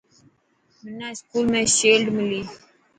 منا 0.83 1.07
اسڪول 1.13 1.45
۾ 1.57 1.61
شيلڊ 1.77 2.05
ملي. 2.17 2.41